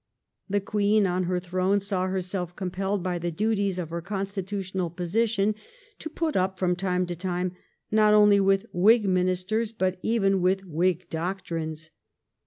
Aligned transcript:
The 0.49 0.59
Queen 0.61 1.05
on 1.05 1.25
her 1.25 1.39
throne 1.39 1.79
saw 1.79 2.07
herself 2.07 2.55
com 2.55 2.71
pelled 2.71 3.03
by 3.03 3.19
the 3.19 3.29
duties 3.29 3.77
of 3.77 3.91
her 3.91 4.01
constitutional 4.01 4.89
position 4.89 5.53
to 5.99 6.09
put 6.09 6.35
up, 6.35 6.57
from 6.57 6.75
time 6.75 7.05
to 7.05 7.15
time, 7.15 7.51
not 7.91 8.11
only 8.11 8.39
with 8.39 8.65
Whig 8.73 9.05
Ministers 9.07 9.71
but 9.71 9.99
even 10.01 10.41
with 10.41 10.65
Whig 10.65 11.07
doctrines. 11.11 11.91